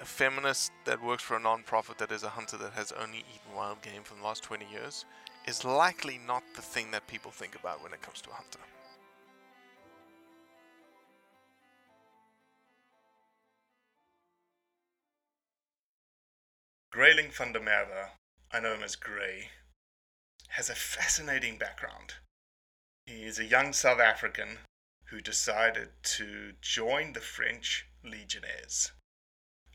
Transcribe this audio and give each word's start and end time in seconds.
a 0.00 0.04
feminist 0.04 0.70
that 0.84 1.02
works 1.02 1.22
for 1.22 1.36
a 1.36 1.40
non-profit 1.40 1.98
that 1.98 2.12
is 2.12 2.22
a 2.22 2.28
hunter 2.28 2.56
that 2.56 2.72
has 2.72 2.92
only 2.92 3.18
eaten 3.18 3.56
wild 3.56 3.82
game 3.82 4.02
for 4.04 4.14
the 4.14 4.22
last 4.22 4.42
20 4.44 4.64
years 4.70 5.04
is 5.46 5.64
likely 5.64 6.20
not 6.26 6.42
the 6.54 6.62
thing 6.62 6.90
that 6.90 7.06
people 7.08 7.30
think 7.30 7.54
about 7.56 7.82
when 7.82 7.92
it 7.92 8.02
comes 8.02 8.20
to 8.20 8.30
a 8.30 8.34
hunter. 8.34 8.60
Greyling 16.94 17.30
Merwe, 17.32 18.08
I 18.52 18.60
know 18.60 18.74
him 18.74 18.82
as 18.82 18.96
Grey, 18.96 19.50
has 20.48 20.70
a 20.70 20.74
fascinating 20.74 21.58
background. 21.58 22.14
He 23.06 23.24
is 23.24 23.38
a 23.38 23.44
young 23.44 23.72
South 23.72 24.00
African 24.00 24.58
who 25.04 25.20
decided 25.20 25.90
to 26.02 26.52
join 26.60 27.12
the 27.12 27.20
French 27.20 27.86
Legionnaires. 28.04 28.92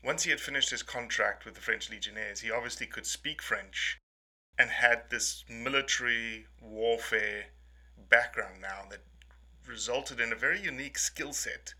Once 0.04 0.24
he 0.24 0.30
had 0.30 0.40
finished 0.40 0.68
his 0.68 0.82
contract 0.82 1.46
with 1.46 1.54
the 1.54 1.62
French 1.62 1.88
Legionnaires, 1.88 2.40
he 2.40 2.50
obviously 2.50 2.86
could 2.86 3.06
speak 3.06 3.40
French 3.40 3.98
and 4.58 4.68
had 4.68 5.08
this 5.08 5.44
military 5.48 6.46
warfare 6.60 7.46
background 8.10 8.60
now 8.60 8.84
that 8.90 9.00
resulted 9.66 10.20
in 10.20 10.30
a 10.30 10.36
very 10.36 10.60
unique 10.60 10.98
skill 10.98 11.32
set 11.32 11.72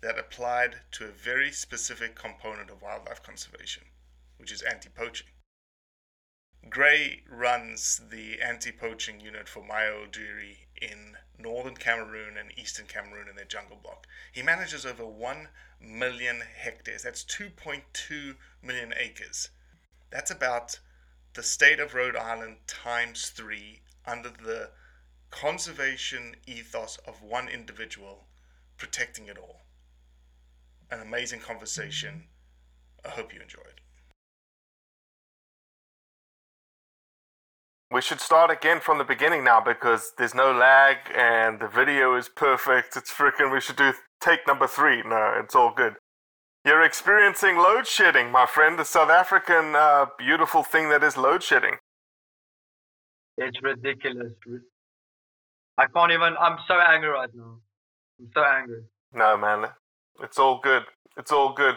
that 0.00 0.18
applied 0.18 0.80
to 0.90 1.04
a 1.04 1.12
very 1.12 1.52
specific 1.52 2.16
component 2.16 2.68
of 2.68 2.82
wildlife 2.82 3.22
conservation, 3.22 3.84
which 4.38 4.50
is 4.50 4.62
anti 4.62 4.88
poaching. 4.88 5.28
Grey 6.68 7.22
runs 7.28 8.00
the 8.10 8.42
anti 8.42 8.72
poaching 8.72 9.20
unit 9.20 9.48
for 9.48 9.64
Mayo 9.64 10.04
Oldiri 10.04 10.66
in 10.82 11.16
northern 11.38 11.76
Cameroon 11.76 12.36
and 12.36 12.52
eastern 12.58 12.86
Cameroon 12.86 13.28
in 13.28 13.36
their 13.36 13.44
jungle 13.44 13.78
block. 13.82 14.06
He 14.32 14.42
manages 14.42 14.84
over 14.84 15.06
1 15.06 15.48
million 15.80 16.42
hectares. 16.56 17.02
That's 17.02 17.24
2.2 17.24 18.36
million 18.62 18.92
acres. 18.98 19.50
That's 20.10 20.30
about 20.30 20.80
the 21.34 21.42
state 21.42 21.78
of 21.78 21.94
Rhode 21.94 22.16
Island 22.16 22.56
times 22.66 23.28
three 23.28 23.80
under 24.06 24.30
the 24.30 24.70
conservation 25.30 26.36
ethos 26.46 26.98
of 27.06 27.22
one 27.22 27.48
individual 27.48 28.24
protecting 28.76 29.26
it 29.26 29.38
all. 29.38 29.60
An 30.90 31.00
amazing 31.00 31.40
conversation. 31.40 32.24
I 33.04 33.10
hope 33.10 33.34
you 33.34 33.40
enjoy 33.40 33.60
We 37.98 38.02
should 38.02 38.20
start 38.20 38.48
again 38.52 38.78
from 38.78 38.98
the 38.98 39.04
beginning 39.04 39.42
now 39.42 39.60
because 39.60 40.12
there's 40.16 40.32
no 40.32 40.52
lag 40.52 40.98
and 41.16 41.58
the 41.58 41.66
video 41.66 42.14
is 42.14 42.28
perfect. 42.28 42.96
It's 42.96 43.12
freaking. 43.12 43.52
We 43.52 43.60
should 43.60 43.74
do 43.74 43.92
take 44.20 44.46
number 44.46 44.68
three. 44.68 45.02
No, 45.02 45.34
it's 45.42 45.56
all 45.56 45.72
good. 45.74 45.94
You're 46.64 46.84
experiencing 46.84 47.56
load 47.56 47.88
shedding, 47.88 48.30
my 48.30 48.46
friend. 48.46 48.78
The 48.78 48.84
South 48.84 49.10
African 49.10 49.74
uh, 49.74 50.06
beautiful 50.16 50.62
thing 50.62 50.90
that 50.90 51.02
is 51.02 51.16
load 51.16 51.42
shedding. 51.42 51.74
It's 53.36 53.60
ridiculous. 53.64 54.32
I 55.76 55.86
can't 55.86 56.12
even. 56.12 56.36
I'm 56.40 56.58
so 56.68 56.74
angry 56.74 57.08
right 57.08 57.30
now. 57.34 57.56
I'm 58.20 58.30
so 58.32 58.44
angry. 58.44 58.82
No, 59.12 59.36
man, 59.36 59.70
it's 60.22 60.38
all 60.38 60.60
good. 60.62 60.84
It's 61.16 61.32
all 61.32 61.52
good. 61.52 61.74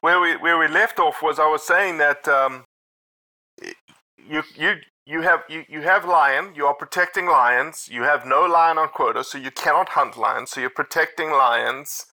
Where 0.00 0.18
we 0.18 0.34
where 0.38 0.56
we 0.56 0.66
left 0.66 0.98
off 0.98 1.22
was 1.22 1.38
I 1.38 1.46
was 1.46 1.62
saying 1.62 1.98
that 1.98 2.26
um, 2.26 2.64
you 4.16 4.42
you 4.56 4.76
you 5.08 5.22
have 5.22 5.40
you, 5.48 5.64
you 5.68 5.80
have 5.80 6.04
lion. 6.04 6.52
You 6.54 6.66
are 6.66 6.74
protecting 6.74 7.26
lions. 7.26 7.88
You 7.90 8.02
have 8.02 8.26
no 8.26 8.42
lion 8.42 8.76
on 8.76 8.88
quota, 8.90 9.24
so 9.24 9.38
you 9.38 9.50
cannot 9.50 9.88
hunt 9.90 10.18
lions. 10.18 10.50
So 10.50 10.60
you're 10.60 10.68
protecting 10.82 11.30
lions 11.30 12.04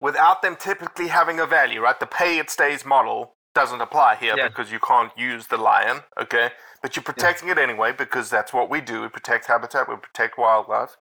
without 0.00 0.42
them 0.42 0.56
typically 0.56 1.08
having 1.08 1.38
a 1.38 1.46
value, 1.46 1.80
right? 1.80 1.98
The 2.00 2.06
pay 2.06 2.38
it 2.38 2.50
stays 2.50 2.84
model 2.84 3.36
doesn't 3.54 3.80
apply 3.80 4.16
here 4.16 4.34
Yeah. 4.36 4.48
because 4.48 4.72
you 4.72 4.80
can't 4.80 5.16
use 5.16 5.46
the 5.46 5.56
lion, 5.56 6.02
okay? 6.20 6.50
But 6.82 6.96
you're 6.96 7.04
protecting 7.04 7.48
it 7.48 7.58
anyway 7.58 7.92
because 7.92 8.28
that's 8.28 8.52
what 8.52 8.68
we 8.68 8.80
do. 8.80 9.02
We 9.02 9.08
protect 9.08 9.46
habitat. 9.46 9.88
We 9.88 9.94
protect 9.94 10.36
wildlife. 10.36 10.96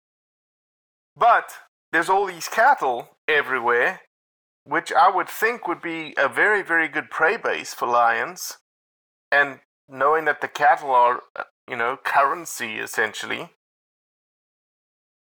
But 1.15 1.53
there's 1.93 2.09
all 2.09 2.25
these 2.25 2.49
cattle 2.49 3.17
everywhere, 3.29 4.01
which 4.65 4.91
I 4.91 5.09
would 5.09 5.29
think 5.29 5.69
would 5.69 5.81
be 5.81 6.13
a 6.17 6.27
very, 6.27 6.61
very 6.61 6.89
good 6.89 7.09
prey 7.09 7.37
base 7.37 7.73
for 7.73 7.87
lions. 7.87 8.57
And 9.31 9.61
knowing 9.91 10.25
that 10.25 10.41
the 10.41 10.47
cattle 10.47 10.91
are, 10.91 11.21
uh, 11.35 11.43
you 11.67 11.75
know, 11.75 11.97
currency 12.03 12.79
essentially, 12.79 13.49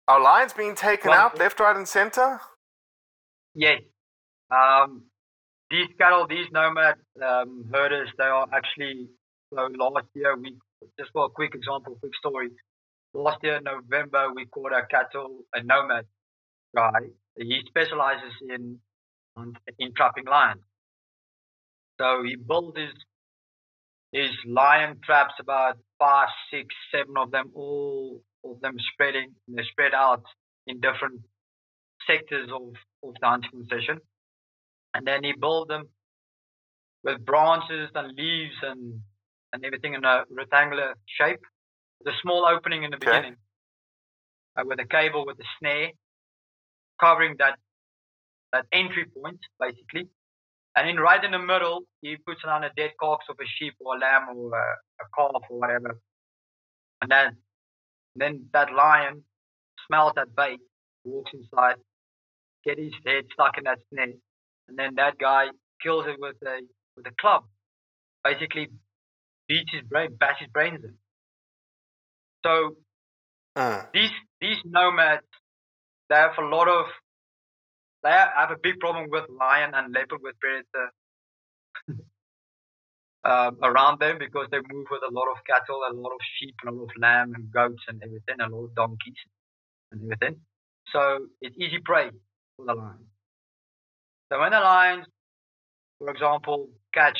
are 0.08 0.20
lions 0.22 0.54
being 0.54 0.76
taken 0.76 1.10
Well- 1.12 1.20
out 1.20 1.38
left, 1.38 1.60
right, 1.60 1.76
and 1.76 1.88
center? 1.88 2.40
Yes. 3.54 3.82
Um, 4.50 5.04
these 5.70 5.88
cattle, 5.98 6.28
these 6.28 6.50
nomad 6.52 6.96
um, 7.22 7.70
herders, 7.72 8.10
they 8.18 8.26
are 8.26 8.48
actually. 8.54 9.10
So 9.54 9.68
last 9.78 10.08
year 10.16 10.36
we 10.36 10.58
just 11.00 11.12
for 11.14 11.26
a 11.26 11.30
quick 11.30 11.54
example, 11.56 11.96
quick 12.00 12.16
story. 12.16 12.50
Last 13.14 13.44
year 13.44 13.58
in 13.58 13.64
November, 13.64 14.34
we 14.34 14.48
caught 14.48 14.74
a 14.74 14.86
cattle, 14.88 15.42
a 15.54 15.62
nomad 15.62 16.06
guy. 16.76 17.02
He 17.38 17.62
specializes 17.68 18.34
in 18.50 18.80
in 19.80 19.94
trapping 19.96 20.26
lions. 20.26 20.62
So 22.00 22.24
he 22.24 22.36
built 22.36 22.78
his 22.78 22.94
his 24.14 24.32
lion 24.48 25.00
traps, 25.06 25.36
about 25.42 25.78
five, 26.00 26.30
six, 26.52 26.68
seven 26.96 27.18
of 27.18 27.32
them, 27.32 27.52
all 27.56 28.22
of 28.46 28.62
them 28.62 28.76
spreading. 28.94 29.34
They 29.50 29.64
spread 29.72 29.94
out 29.96 30.24
in 30.68 30.82
different 30.82 31.22
sectors 32.08 32.50
of, 32.54 32.74
of 33.04 33.16
the 33.22 33.28
hunting 33.28 33.52
concession. 33.52 34.00
And 34.96 35.08
then 35.08 35.24
he 35.24 35.34
built 35.40 35.70
them 35.70 35.90
with 37.04 37.26
branches 37.26 37.90
and 37.96 38.16
leaves 38.18 38.56
and, 38.64 39.02
and 39.54 39.66
everything 39.66 39.96
in 39.96 40.06
a 40.06 40.26
rectangular 40.32 40.96
shape. 41.06 41.42
The 42.06 42.12
small 42.22 42.46
opening 42.46 42.84
in 42.84 42.92
the 42.92 42.98
Okay. 43.06 43.22
beginning 43.22 43.38
uh, 44.58 44.64
with 44.66 44.80
a 44.80 44.86
cable 44.86 45.26
with 45.26 45.40
a 45.40 45.46
snare 45.60 45.92
covering 47.02 47.36
that 47.40 47.58
that 48.54 48.66
entry 48.72 49.06
point 49.06 49.40
basically. 49.60 50.10
And 50.76 50.88
then 50.88 50.98
right 50.98 51.24
in 51.24 51.32
the 51.32 51.40
middle, 51.40 51.84
he 52.02 52.18
puts 52.18 52.44
down 52.44 52.64
a 52.64 52.72
dead 52.76 52.92
corpse 53.00 53.26
of 53.30 53.38
a 53.42 53.46
sheep 53.58 53.76
or 53.80 53.96
a 53.96 54.00
lamb 54.00 54.30
or 54.36 54.58
a, 54.58 54.76
a 55.04 55.06
calf 55.16 55.44
or 55.50 55.60
whatever. 55.60 56.00
And 57.02 57.12
then 57.12 57.38
then 58.16 58.48
that 58.54 58.74
lion 58.74 59.24
smells 59.88 60.14
that 60.16 60.36
bait, 60.36 60.60
walks 61.06 61.32
inside, 61.34 61.78
get 62.66 62.78
his 62.80 62.94
head 63.06 63.26
stuck 63.34 63.58
in 63.58 63.66
that 63.66 63.80
snare, 63.90 64.14
and 64.68 64.78
then 64.78 64.96
that 64.96 65.18
guy 65.20 65.48
kills 65.82 66.06
it 66.08 66.18
with 66.20 66.38
a 66.46 66.62
with 66.96 67.08
a 67.08 67.14
club. 67.20 67.46
Basically 68.24 68.70
beats 69.48 69.72
his 69.74 69.84
brain, 69.84 70.16
bashes 70.20 70.42
his 70.42 70.50
brains 70.52 70.84
in. 70.84 70.96
So 72.46 72.76
Mm. 73.56 73.88
these 73.94 74.12
these 74.42 74.58
nomads 74.66 75.28
they 76.10 76.16
have 76.16 76.38
a 76.40 76.46
lot 76.46 76.68
of 76.68 76.86
they 78.04 78.10
have 78.12 78.52
a 78.52 78.58
big 78.62 78.80
problem 78.80 79.10
with 79.10 79.24
lion 79.40 79.72
and 79.74 79.94
leopard 79.94 80.20
with 80.22 80.36
predator 80.40 80.92
um, 83.24 83.58
around 83.64 84.00
them 84.00 84.18
because 84.20 84.48
they 84.52 84.60
move 84.72 84.88
with 84.92 85.02
a 85.10 85.14
lot 85.14 85.28
of 85.32 85.38
cattle, 85.48 85.82
a 85.90 85.94
lot 85.94 86.12
of 86.12 86.20
sheep, 86.38 86.56
and 86.64 86.76
a 86.76 86.78
lot 86.78 86.84
of 86.86 87.02
lamb 87.02 87.34
and 87.34 87.52
goats 87.52 87.84
and 87.88 88.02
everything, 88.04 88.36
a 88.42 88.50
lot 88.50 88.66
of 88.66 88.76
donkeys 88.76 89.16
and 89.92 90.02
everything. 90.04 90.42
So 90.92 91.28
it's 91.42 91.56
easy 91.58 91.80
prey 91.84 92.10
for 92.58 92.66
the 92.66 92.74
lions. 92.74 93.08
So 94.32 94.40
when 94.40 94.52
the 94.52 94.60
lions, 94.60 95.06
for 96.00 96.10
example, 96.10 96.70
catch 96.94 97.20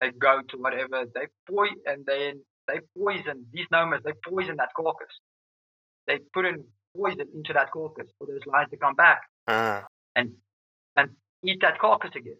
a 0.00 0.10
goat 0.10 0.50
or 0.54 0.60
whatever, 0.60 1.04
they 1.14 1.26
poison 1.48 1.76
and 1.86 2.04
then 2.04 2.42
they 2.66 2.80
poison 2.96 3.46
these 3.52 3.66
nomads. 3.70 4.04
They 4.04 4.12
poison 4.28 4.56
that 4.56 4.70
carcass. 4.76 5.14
They 6.06 6.18
put 6.34 6.46
in 6.46 6.64
poison 6.96 7.26
into 7.34 7.52
that 7.52 7.70
carcass 7.70 8.06
for 8.18 8.26
those 8.26 8.44
lions 8.46 8.70
to 8.70 8.76
come 8.76 8.94
back 8.94 9.20
Mm. 9.48 9.84
and 10.14 10.34
and 10.96 11.10
eat 11.42 11.60
that 11.62 11.78
carcass 11.78 12.10
again. 12.14 12.36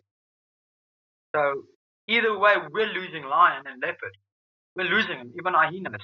So 1.35 1.63
either 2.07 2.39
way, 2.39 2.55
we're 2.71 2.93
losing 2.93 3.25
lion 3.25 3.65
and 3.67 3.81
leopard. 3.81 4.17
We're 4.77 4.85
losing 4.85 5.19
them. 5.19 5.33
Even 5.39 5.55
hyenas, 5.55 6.03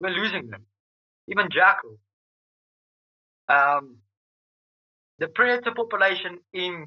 we're 0.00 0.10
losing 0.10 0.50
them. 0.50 0.66
Even 1.28 1.48
jackal. 1.50 1.98
Um, 3.48 3.98
the 5.18 5.28
predator 5.28 5.72
population 5.72 6.38
in 6.52 6.86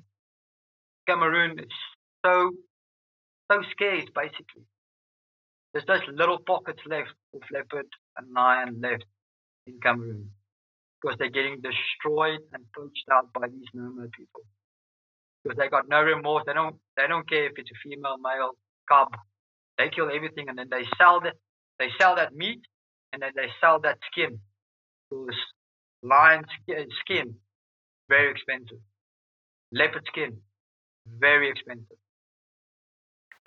Cameroon 1.08 1.60
is 1.60 1.72
so 2.26 2.52
so 3.50 3.62
scarce. 3.72 4.06
Basically, 4.14 4.66
there's 5.74 5.86
just 5.86 6.08
little 6.10 6.40
pockets 6.40 6.82
left 6.86 7.14
of 7.34 7.42
leopard 7.52 7.88
and 8.18 8.34
lion 8.34 8.82
left 8.82 9.06
in 9.68 9.80
Cameroon 9.80 10.32
because 11.04 11.18
they're 11.20 11.30
getting 11.30 11.62
destroyed 11.62 12.40
and 12.54 12.64
poached 12.76 13.06
out 13.12 13.34
by 13.34 13.50
these 13.50 13.68
nomad 13.74 14.12
people. 14.14 14.42
Because 15.44 15.58
they 15.58 15.70
got 15.70 15.90
no 15.90 16.02
remorse. 16.02 16.46
They 16.48 16.54
don't 16.54 16.78
they 16.98 17.08
don't 17.08 17.30
care 17.30 17.48
if 17.48 17.54
it's 17.58 17.72
a 17.72 17.90
female, 17.90 18.18
male, 18.18 18.52
cub. 18.90 19.10
They 19.78 19.90
kill 19.90 20.10
everything 20.14 20.50
and 20.50 20.58
then 20.58 20.70
they 20.72 20.86
sell 20.98 21.22
that 21.22 21.36
they 21.80 21.90
sell 22.00 22.16
that 22.16 22.34
meat 22.34 22.62
and 23.14 23.22
then 23.22 23.34
they 23.36 23.50
sell 23.62 23.80
that 23.82 24.00
skin. 24.12 24.40
Because 25.10 25.36
lion 26.02 26.46
skin, 27.02 27.36
very 28.10 28.32
expensive. 28.32 28.80
Leopard 29.74 30.06
skin 30.08 30.38
very 31.20 31.50
expensive. 31.50 31.98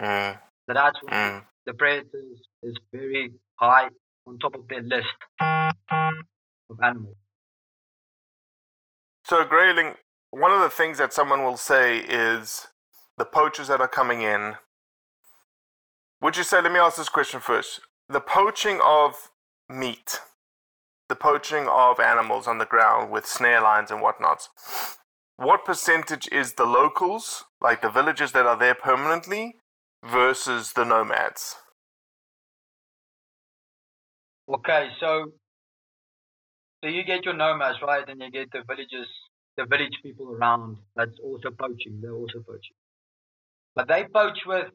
Mm. 0.01 0.39
So 0.69 0.75
that's 0.75 0.99
why 1.03 1.13
Mm. 1.13 1.47
the 1.67 1.75
predators 1.75 2.41
is 2.63 2.77
very 2.93 3.33
high 3.57 3.91
on 4.27 4.39
top 4.39 4.55
of 4.55 4.69
their 4.69 4.83
list 4.83 5.17
of 5.41 6.81
animals. 6.83 7.17
So, 9.29 9.45
Greyling, 9.45 9.97
one 10.31 10.53
of 10.53 10.61
the 10.61 10.71
things 10.71 10.99
that 10.99 11.13
someone 11.13 11.43
will 11.43 11.57
say 11.57 11.99
is 11.99 12.69
the 13.19 13.25
poachers 13.25 13.67
that 13.67 13.81
are 13.81 13.89
coming 13.89 14.23
in. 14.23 14.55
Would 16.23 16.37
you 16.37 16.45
say, 16.45 16.63
let 16.63 16.71
me 16.71 16.79
ask 16.79 16.97
this 16.97 17.09
question 17.09 17.41
first. 17.41 17.81
The 18.09 18.21
poaching 18.21 18.79
of 18.85 19.31
meat, 19.69 20.21
the 21.09 21.17
poaching 21.17 21.67
of 21.67 21.99
animals 21.99 22.47
on 22.47 22.59
the 22.59 22.67
ground 22.67 23.11
with 23.11 23.27
snare 23.27 23.61
lines 23.61 23.91
and 23.91 24.01
whatnots, 24.01 24.49
what 25.35 25.65
percentage 25.65 26.29
is 26.31 26.53
the 26.53 26.65
locals, 26.65 27.47
like 27.61 27.83
the 27.83 27.91
villagers 27.91 28.31
that 28.31 28.47
are 28.47 28.57
there 28.57 28.77
permanently, 28.77 29.57
versus 30.05 30.75
the 30.75 30.85
nomads? 30.85 31.57
Okay, 34.49 34.91
so 35.01 35.33
so 36.87 36.91
you 36.91 37.03
get 37.03 37.25
your 37.25 37.35
nomads, 37.35 37.79
right? 37.83 38.09
And 38.09 38.21
you 38.21 38.31
get 38.31 38.53
the 38.53 38.63
villages, 38.65 39.09
the 39.57 39.65
village 39.65 39.99
people 40.05 40.31
around 40.31 40.77
that's 40.95 41.19
also 41.19 41.51
poaching. 41.51 41.99
They're 42.01 42.15
also 42.15 42.39
poaching. 42.47 42.77
But 43.75 43.89
they 43.89 44.05
poach 44.05 44.39
with 44.47 44.69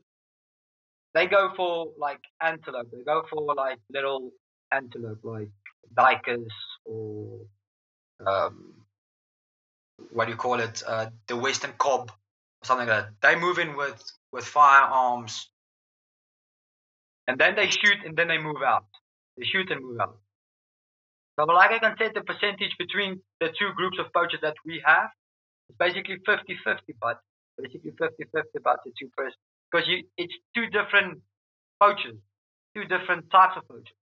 they 1.14 1.28
go 1.28 1.52
for 1.56 1.88
like 1.98 2.20
antelope. 2.42 2.90
They 2.92 3.04
go 3.04 3.24
for 3.30 3.56
like 3.56 3.80
little 3.90 4.32
antelope 4.74 5.20
like 5.24 5.52
duikers 5.98 6.52
or 6.84 7.40
um 8.28 8.74
what 10.12 10.26
do 10.26 10.32
you 10.32 10.38
call 10.38 10.60
it? 10.60 10.84
Uh, 10.86 11.12
the 11.28 11.38
western 11.38 11.72
kob 11.78 12.10
or 12.10 12.66
something 12.66 12.90
like 12.90 13.06
that. 13.06 13.14
They 13.22 13.40
move 13.40 13.58
in 13.58 13.78
with 13.78 14.04
with 14.34 14.44
firearms 14.44 15.50
and 17.28 17.40
then 17.40 17.56
they 17.56 17.70
shoot 17.70 18.00
and 18.06 18.18
then 18.18 18.28
they 18.28 18.38
move 18.38 18.62
out. 18.66 18.88
They 19.38 19.46
shoot 19.46 19.72
and 19.72 19.82
move 19.86 20.02
out. 20.02 20.18
So 21.40 21.46
like 21.46 21.72
I 21.72 21.80
can 21.80 21.96
say 21.98 22.10
the 22.14 22.22
percentage 22.22 22.76
between 22.78 23.22
the 23.40 23.48
two 23.58 23.72
groups 23.76 23.98
of 24.00 24.12
poachers 24.14 24.42
that 24.42 24.56
we 24.66 24.82
have 24.86 25.10
is 25.70 25.76
basically 25.80 26.18
50-50, 26.28 26.78
but 27.00 27.20
basically 27.58 27.92
50-50 27.92 28.44
about 28.58 28.84
the 28.84 28.92
two 29.00 29.10
person 29.16 29.38
because 29.72 29.88
you 29.88 30.04
it's 30.18 30.34
two 30.56 30.68
different 30.68 31.20
poachers, 31.80 32.18
two 32.76 32.84
different 32.86 33.30
types 33.32 33.54
of 33.58 33.68
poachers. 33.68 33.96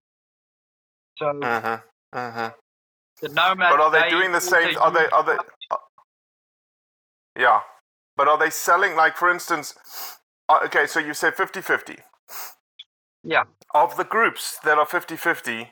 So 1.18 1.26
Mm-hmm. 1.34 2.18
Mm-hmm. 2.18 2.48
the 3.22 3.30
nomad 3.34 3.70
But 3.72 3.80
are 3.80 3.92
they 3.92 4.10
doing 4.10 4.32
the 4.32 4.42
same? 4.42 4.78
Are 4.78 4.92
they? 4.92 5.08
Are 5.10 5.24
they? 5.24 5.38
uh, 5.72 5.78
yeah, 7.38 7.60
but 8.18 8.28
are 8.28 8.38
they 8.38 8.50
selling? 8.50 8.96
Like, 8.96 9.16
for 9.16 9.30
instance, 9.30 9.76
uh, 10.48 10.60
okay, 10.66 10.88
so 10.88 11.00
you 11.00 11.14
said 11.14 11.36
50-50. 11.36 12.00
Yeah. 13.24 13.44
Of 13.74 13.98
the 13.98 14.04
groups 14.04 14.58
that 14.64 14.78
are 14.78 14.86
50-50, 14.88 15.68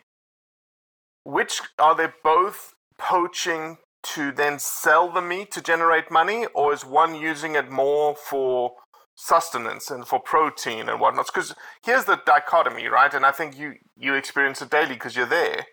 which 1.28 1.62
are 1.78 1.94
they 1.94 2.08
both 2.24 2.74
poaching 2.98 3.78
to 4.02 4.32
then 4.32 4.58
sell 4.60 5.12
the 5.12 5.22
meat 5.22 5.52
to 5.52 5.62
generate 5.62 6.10
money, 6.10 6.46
or 6.56 6.72
is 6.74 6.86
one 6.86 7.16
using 7.16 7.54
it 7.56 7.70
more 7.70 8.16
for 8.16 8.72
sustenance 9.16 9.92
and 9.92 10.08
for 10.08 10.20
protein 10.22 10.88
and 10.88 11.02
whatnot? 11.02 11.26
Because 11.26 11.54
here's 11.84 12.06
the 12.06 12.22
dichotomy, 12.26 12.88
right? 12.88 13.14
And 13.14 13.26
I 13.26 13.32
think 13.32 13.58
you 13.60 13.74
you 13.98 14.14
experience 14.14 14.62
it 14.62 14.70
daily 14.70 14.94
because 14.94 15.18
you're 15.18 15.26
there. 15.42 15.66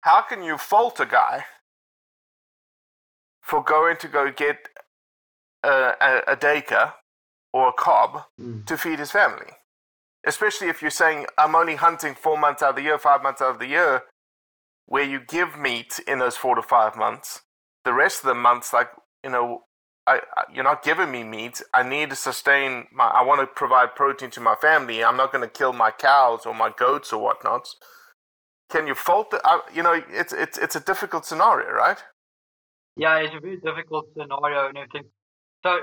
How 0.00 0.22
can 0.22 0.42
you 0.42 0.56
fault 0.56 0.98
a 0.98 1.04
guy 1.04 1.44
for 3.42 3.62
going 3.62 3.96
to 3.98 4.08
go 4.08 4.30
get 4.32 4.56
a, 5.62 5.92
a, 6.00 6.10
a 6.28 6.36
duiker 6.36 6.94
or 7.52 7.68
a 7.68 7.72
kob 7.72 8.22
Mm. 8.40 8.64
to 8.64 8.76
feed 8.78 8.98
his 8.98 9.10
family? 9.10 9.52
Especially 10.24 10.68
if 10.68 10.80
you're 10.80 10.90
saying, 11.02 11.26
I'm 11.36 11.54
only 11.54 11.76
hunting 11.76 12.14
four 12.14 12.38
months 12.38 12.62
out 12.62 12.70
of 12.70 12.76
the 12.76 12.82
year, 12.88 12.98
five 12.98 13.22
months 13.22 13.42
out 13.42 13.50
of 13.50 13.58
the 13.58 13.66
year, 13.78 14.02
where 14.86 15.04
you 15.04 15.20
give 15.20 15.58
meat 15.58 16.00
in 16.06 16.18
those 16.18 16.36
four 16.36 16.54
to 16.54 16.62
five 16.62 16.96
months. 16.96 17.42
The 17.84 17.92
rest 17.92 18.22
of 18.22 18.28
the 18.28 18.34
months, 18.34 18.72
like, 18.72 18.88
you 19.22 19.30
know, 19.30 19.64
I, 20.06 20.20
I, 20.36 20.44
you're 20.52 20.64
not 20.64 20.84
giving 20.84 21.10
me 21.10 21.24
meat. 21.24 21.60
I 21.74 21.82
need 21.82 22.10
to 22.10 22.16
sustain 22.16 22.86
my, 22.92 23.06
I 23.06 23.22
want 23.22 23.40
to 23.40 23.46
provide 23.46 23.96
protein 23.96 24.30
to 24.30 24.40
my 24.40 24.54
family. 24.54 25.02
I'm 25.02 25.16
not 25.16 25.32
going 25.32 25.42
to 25.42 25.50
kill 25.50 25.72
my 25.72 25.90
cows 25.90 26.46
or 26.46 26.54
my 26.54 26.72
goats 26.76 27.12
or 27.12 27.20
whatnots. 27.20 27.76
Can 28.70 28.86
you 28.86 28.94
fault 28.94 29.30
the, 29.30 29.40
I, 29.44 29.60
you 29.74 29.82
know, 29.82 30.00
it's, 30.08 30.32
it's, 30.32 30.58
it's 30.58 30.76
a 30.76 30.80
difficult 30.80 31.24
scenario, 31.26 31.70
right? 31.70 32.02
Yeah, 32.96 33.18
it's 33.18 33.34
a 33.36 33.40
very 33.40 33.58
difficult 33.58 34.06
scenario 34.16 34.68
and 34.68 34.78
everything. 34.78 35.10
So, 35.64 35.80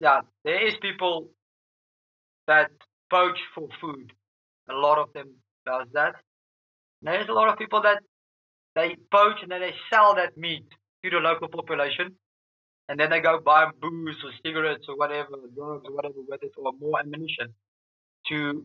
yeah, 0.00 0.20
there 0.44 0.66
is 0.66 0.74
people 0.80 1.28
that 2.46 2.70
poach 3.10 3.38
for 3.54 3.68
food. 3.80 4.12
A 4.70 4.74
lot 4.74 4.98
of 4.98 5.12
them 5.12 5.28
does 5.66 5.86
that. 5.92 6.14
There's 7.02 7.28
a 7.28 7.32
lot 7.32 7.48
of 7.48 7.58
people 7.58 7.82
that 7.82 8.02
they 8.74 8.96
poach 9.10 9.38
and 9.42 9.50
then 9.50 9.60
they 9.60 9.74
sell 9.92 10.14
that 10.14 10.36
meat 10.36 10.66
to 11.04 11.10
the 11.10 11.16
local 11.16 11.48
population, 11.48 12.16
and 12.88 12.98
then 12.98 13.10
they 13.10 13.20
go 13.20 13.40
buy 13.40 13.66
booze 13.80 14.16
or 14.24 14.30
cigarettes 14.44 14.86
or 14.88 14.96
whatever, 14.96 15.30
drugs 15.54 15.84
or 15.88 15.94
whatever 15.94 16.14
with 16.28 16.42
it, 16.42 16.52
or 16.56 16.72
more 16.80 17.00
ammunition 17.00 17.54
to 18.28 18.64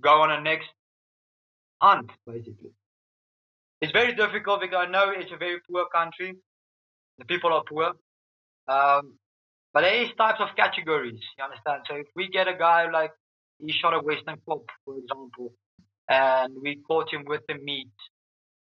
go 0.00 0.22
on 0.22 0.30
a 0.30 0.40
next 0.40 0.68
hunt, 1.80 2.10
basically. 2.26 2.70
It's 3.80 3.92
very 3.92 4.14
difficult 4.14 4.60
because 4.60 4.86
I 4.86 4.90
know 4.90 5.10
it's 5.10 5.32
a 5.32 5.36
very 5.36 5.60
poor 5.68 5.86
country. 5.94 6.36
The 7.18 7.24
people 7.26 7.52
are 7.52 7.62
poor. 7.68 7.92
Um, 8.66 9.18
but 9.72 9.82
there 9.82 10.02
is 10.02 10.10
types 10.16 10.40
of 10.40 10.56
categories, 10.56 11.20
you 11.36 11.44
understand? 11.44 11.82
So 11.88 11.96
if 11.96 12.06
we 12.16 12.28
get 12.28 12.48
a 12.48 12.54
guy 12.54 12.90
like 12.90 13.12
he 13.58 13.72
shot 13.72 13.92
a 13.92 13.98
Western 14.00 14.36
Kob, 14.46 14.62
for 14.84 14.96
example, 14.98 15.52
and 16.08 16.54
we 16.62 16.76
caught 16.76 17.12
him 17.12 17.24
with 17.26 17.42
the 17.48 17.54
meat 17.54 17.90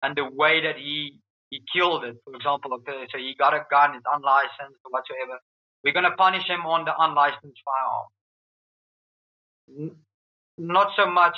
and 0.02 0.16
the 0.16 0.26
way 0.26 0.62
that 0.62 0.78
he 0.78 1.20
he 1.50 1.62
killed 1.74 2.04
it, 2.04 2.18
for 2.26 2.36
example, 2.36 2.74
okay, 2.74 3.08
so 3.12 3.18
he 3.18 3.34
got 3.40 3.54
a 3.54 3.66
gun, 3.72 3.96
it's 3.96 4.06
unlicensed 4.14 4.82
or 4.84 4.92
whatsoever, 4.92 5.40
we're 5.84 5.94
gonna 5.94 6.16
punish 6.16 6.46
him 6.48 6.66
on 6.66 6.84
the 6.86 6.94
unlicensed 6.98 7.62
firearm. 7.68 8.10
Not 10.58 10.92
so 10.96 11.06
much 11.10 11.38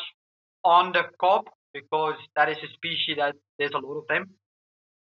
on 0.63 0.91
the 0.91 1.03
kob 1.19 1.45
because 1.73 2.15
that 2.35 2.49
is 2.49 2.57
a 2.57 2.67
species 2.73 3.17
that 3.17 3.35
there's 3.57 3.71
a 3.73 3.77
lot 3.77 3.97
of 3.99 4.07
them. 4.07 4.29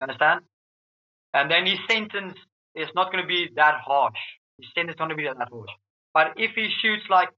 Understand? 0.01 0.41
And 1.33 1.51
then 1.51 1.65
his 1.65 1.79
sentence 1.89 2.37
is 2.75 2.87
not 2.95 3.11
going 3.11 3.23
to 3.23 3.27
be 3.27 3.49
that 3.55 3.75
harsh. 3.85 4.17
His 4.57 4.67
sentence 4.73 4.95
is 4.95 4.97
going 4.97 5.09
to 5.09 5.15
be 5.15 5.25
that 5.25 5.37
harsh. 5.37 5.71
But 6.13 6.33
if 6.37 6.51
he 6.55 6.69
shoots 6.81 7.03
like 7.09 7.29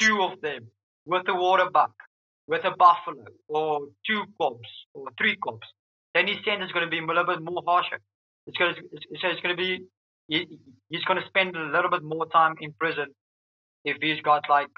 two 0.00 0.22
of 0.22 0.40
them 0.40 0.68
with 1.06 1.28
a 1.28 1.34
water 1.34 1.68
buck, 1.70 1.92
with 2.50 2.64
a 2.64 2.72
buffalo, 2.72 3.24
or 3.48 3.86
two 4.06 4.24
kobs, 4.40 4.68
or 4.92 5.06
three 5.16 5.36
kobs, 5.36 5.66
then 6.14 6.26
his 6.26 6.38
sentence 6.44 6.68
is 6.70 6.72
going 6.72 6.84
to 6.84 6.90
be 6.90 6.98
a 6.98 7.06
little 7.06 7.24
bit 7.24 7.40
more 7.40 7.62
harsher. 7.64 8.00
It's 8.48 8.58
going 8.58 8.74
to, 8.74 8.82
so 9.20 9.28
it's 9.28 9.40
going 9.40 9.56
to 9.56 9.62
be, 9.62 9.86
he, 10.26 10.58
he's 10.88 11.04
going 11.04 11.20
to 11.22 11.26
spend 11.28 11.56
a 11.56 11.66
little 11.76 11.90
bit 11.90 12.02
more 12.02 12.26
time 12.26 12.56
in 12.60 12.72
prison 12.72 13.06
if 13.84 13.98
he's 14.02 14.20
got 14.22 14.42
like 14.50 14.74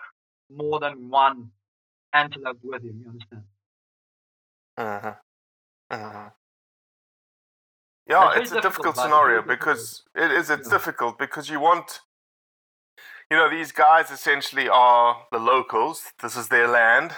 more 0.55 0.79
than 0.81 1.09
one 1.09 1.51
antelope 2.13 2.59
with 2.63 2.83
him. 2.83 3.01
You 3.03 3.11
understand? 3.11 3.43
Uh 4.77 5.01
huh. 5.01 5.15
Uh 5.91 6.11
huh. 6.13 6.31
Yeah, 8.07 8.33
That's 8.35 8.41
it's 8.43 8.53
a 8.53 8.55
difficult 8.57 8.77
difficult, 8.85 8.97
scenario 8.97 9.43
very 9.43 9.57
because 9.57 10.03
it 10.15 10.31
is. 10.31 10.51
It's 10.51 10.69
Yeah. 10.69 10.75
difficult 10.75 11.19
because 11.19 11.49
you 11.49 11.61
want, 11.61 12.01
you 13.31 13.37
know, 13.39 13.49
these 13.49 13.73
guys 13.73 14.11
essentially 14.11 14.69
are 14.69 15.27
the 15.33 15.39
locals. 15.39 16.13
This 16.21 16.37
is 16.37 16.49
their 16.49 16.69
land. 16.69 17.13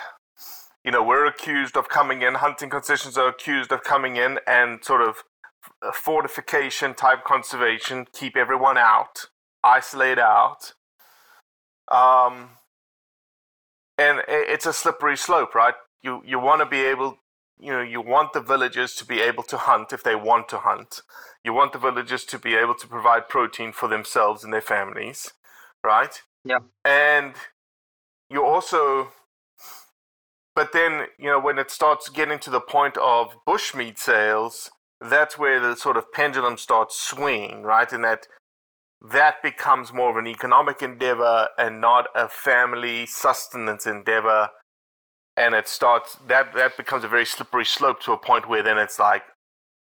You 0.85 0.91
know, 0.91 1.03
we're 1.03 1.27
accused 1.27 1.77
of 1.77 1.89
coming 1.89 2.23
in. 2.23 2.35
Hunting 2.35 2.71
concessions 2.71 3.17
are 3.17 3.29
accused 3.29 3.73
of 3.73 3.83
coming 3.83 4.17
in 4.17 4.39
and 4.47 4.85
sort 4.85 5.01
of 5.01 5.25
uh, 5.83 5.93
fortification 5.93 6.95
type 6.95 7.25
conservation, 7.25 8.07
keep 8.13 8.37
everyone 8.37 8.77
out, 8.77 9.27
isolate 9.63 10.19
out. 10.19 10.75
Um, 11.91 12.51
and 13.97 14.21
it's 14.29 14.67
a 14.67 14.73
slippery 14.73 15.17
slope, 15.17 15.55
right? 15.55 15.75
You 16.03 16.23
you 16.25 16.39
want 16.39 16.61
to 16.61 16.67
be 16.67 16.81
able, 16.81 17.19
you 17.59 17.73
know, 17.73 17.83
you 17.83 18.01
want 18.01 18.33
the 18.33 18.41
villagers 18.41 18.95
to 18.97 19.07
be 19.07 19.21
able 19.21 19.43
to 19.45 19.57
hunt 19.57 19.93
if 19.93 20.03
they 20.03 20.15
want 20.15 20.49
to 20.51 20.59
hunt. 20.59 21.01
You 21.45 21.53
want 21.53 21.73
the 21.73 21.79
villagers 21.79 22.25
to 22.27 22.39
be 22.39 22.55
able 22.57 22.75
to 22.75 22.87
provide 22.87 23.29
protein 23.29 23.73
for 23.73 23.89
themselves 23.89 24.45
and 24.45 24.53
their 24.53 24.61
families, 24.61 25.33
right? 25.83 26.21
Yeah. 26.45 26.59
And 26.85 27.35
you 28.29 28.45
also, 28.45 29.13
but 30.55 30.73
then 30.73 31.07
you 31.19 31.27
know 31.27 31.41
when 31.41 31.59
it 31.59 31.71
starts 31.71 32.09
getting 32.09 32.39
to 32.41 32.51
the 32.51 32.61
point 32.61 32.97
of 32.99 33.37
bushmeat 33.47 33.99
sales, 33.99 34.71
that's 35.01 35.39
where 35.39 35.61
the 35.61 35.77
sort 35.77 35.97
of 35.97 36.13
pendulum 36.13 36.57
starts 36.57 36.99
swinging, 37.01 37.63
right? 37.63 37.91
And 37.93 38.05
that 38.05 38.27
that 39.13 39.43
becomes 39.43 39.93
more 39.93 40.11
of 40.11 40.17
an 40.17 40.27
economic 40.27 40.83
endeavor 40.83 41.49
and 41.59 41.81
not 41.81 42.07
a 42.15 42.29
family 42.29 43.07
sustenance 43.07 43.87
endeavor 43.87 44.49
and 45.37 45.55
it 45.55 45.69
starts 45.69 46.17
that 46.27 46.55
that 46.55 46.77
becomes 46.77 47.05
a 47.05 47.09
very 47.09 47.27
slippery 47.27 47.67
slope 47.67 48.01
to 48.01 48.13
a 48.13 48.17
point 48.17 48.49
where 48.49 48.63
then 48.63 48.79
it's 48.79 48.99
like 48.99 49.25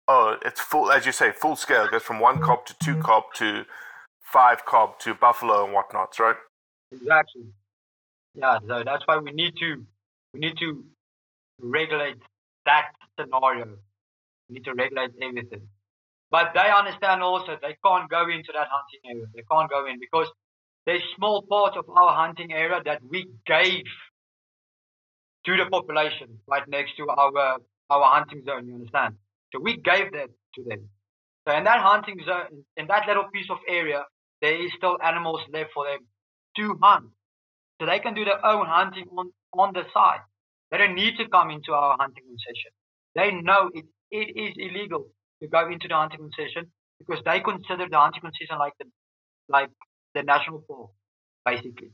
oh 0.08 0.38
it's 0.46 0.62
full 0.62 0.92
as 0.92 1.08
you 1.08 1.12
say 1.12 1.32
full 1.32 1.56
scale 1.56 1.86
it 1.86 1.92
goes 1.92 2.04
from 2.04 2.20
one 2.20 2.40
kob 2.40 2.64
to 2.66 2.76
two 2.84 2.96
kob 2.98 3.24
to 3.34 3.64
five 4.22 4.64
kob 4.66 5.00
to 5.00 5.16
buffalo 5.16 5.66
and 5.66 5.74
whatnots 5.74 6.20
right 6.20 6.36
Exactly. 6.92 7.44
Yeah, 8.34 8.60
so 8.68 8.84
that's 8.84 9.06
why 9.06 9.18
we 9.18 9.32
need 9.32 9.56
to 9.58 9.86
we 10.38 10.48
need 10.48 10.58
to 10.60 10.84
regulate 11.60 12.18
that 12.66 12.90
scenario. 13.20 13.66
We 14.48 14.56
need 14.56 14.66
to 14.66 14.74
regulate 14.74 15.12
everything. 15.22 15.68
But 16.30 16.52
they 16.54 16.70
understand 16.70 17.24
also 17.24 17.58
they 17.62 17.76
can't 17.84 18.10
go 18.10 18.30
into 18.30 18.52
that 18.54 18.68
hunting 18.70 19.02
area. 19.10 19.26
They 19.34 19.44
can't 19.50 19.70
go 19.70 19.86
in 19.88 20.00
because 20.00 20.28
there's 20.86 21.02
small 21.16 21.42
part 21.42 21.76
of 21.76 21.86
our 21.90 22.14
hunting 22.14 22.54
area 22.54 22.82
that 22.86 23.02
we 23.10 23.28
gave 23.46 23.86
to 25.46 25.58
the 25.58 25.66
population 25.72 26.40
right 26.48 26.68
next 26.68 26.98
to 26.98 27.10
our 27.10 27.58
our 27.90 28.06
hunting 28.16 28.44
zone, 28.46 28.68
you 28.68 28.76
understand? 28.76 29.16
So 29.54 29.60
we 29.62 29.78
gave 29.78 30.12
that 30.12 30.30
to 30.56 30.64
them. 30.64 30.90
So 31.48 31.56
in 31.56 31.64
that 31.64 31.80
hunting 31.80 32.20
zone 32.26 32.64
in 32.76 32.88
that 32.88 33.08
little 33.08 33.28
piece 33.34 33.50
of 33.50 33.58
area 33.68 34.04
there 34.42 34.62
is 34.64 34.72
still 34.78 34.98
animals 35.04 35.42
left 35.52 35.72
for 35.74 35.86
them 35.86 36.02
to 36.58 36.78
hunt. 36.84 37.06
So 37.80 37.88
they 37.88 38.00
can 38.00 38.14
do 38.14 38.26
their 38.26 38.46
own 38.46 38.66
hunting 38.66 39.08
on, 39.18 39.32
on 39.54 39.74
the 39.74 39.84
side. 39.94 40.22
They 40.72 40.78
don't 40.78 40.96
need 40.96 41.18
to 41.18 41.28
come 41.30 41.50
into 41.50 41.74
our 41.74 41.98
hunting 42.00 42.24
concession. 42.28 42.72
They 43.16 43.32
know 43.32 43.70
it, 43.74 43.86
it 44.12 44.38
is 44.38 44.54
illegal 44.58 45.08
to 45.42 45.48
go 45.48 45.68
into 45.70 45.88
the 45.88 45.96
hunting 45.96 46.20
concession 46.20 46.72
because 47.00 47.24
they 47.26 47.40
consider 47.40 47.88
the 47.90 47.98
hunting 47.98 48.22
concession 48.22 48.58
like 48.60 48.74
the 48.80 48.86
like 49.50 49.70
the 50.14 50.24
national 50.24 50.64
park, 50.68 50.90
basically. 51.46 51.92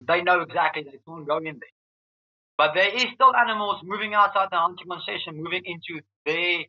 They 0.00 0.22
know 0.22 0.40
exactly 0.42 0.84
they 0.84 0.98
can't 1.06 1.26
go 1.26 1.38
in 1.38 1.44
there. 1.44 1.76
But 2.56 2.74
there 2.74 2.94
is 2.94 3.06
still 3.14 3.34
animals 3.34 3.80
moving 3.84 4.14
outside 4.14 4.48
the 4.50 4.58
hunting 4.58 4.86
concession, 4.88 5.42
moving 5.42 5.62
into 5.64 6.02
their 6.26 6.64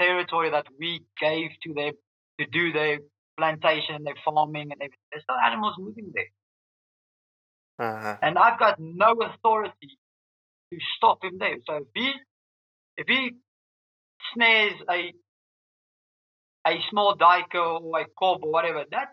territory 0.00 0.50
that 0.50 0.66
we 0.78 1.02
gave 1.20 1.50
to 1.64 1.74
them 1.74 1.92
to 2.38 2.46
do 2.46 2.72
their 2.72 2.98
plantation, 3.36 3.96
and 3.96 4.06
their 4.06 4.16
farming, 4.24 4.70
and 4.72 4.80
everything. 4.80 4.98
There's 5.10 5.22
still 5.24 5.36
animals 5.36 5.74
moving 5.78 6.10
there. 6.14 6.30
Uh-huh. 7.80 8.18
and 8.22 8.38
I've 8.38 8.58
got 8.60 8.78
no 8.80 9.12
authority 9.22 9.98
to 10.72 10.78
stop 10.96 11.24
him 11.24 11.38
there. 11.38 11.56
So 11.66 11.76
if 11.76 11.88
he 11.94 12.12
if 12.98 13.06
he 13.08 13.32
snares 14.34 14.74
a 14.90 15.12
a 16.66 16.74
small 16.90 17.16
duiker 17.16 17.80
or 17.82 18.00
a 18.00 18.06
kob 18.18 18.44
or 18.44 18.52
whatever, 18.52 18.84
that 18.92 19.10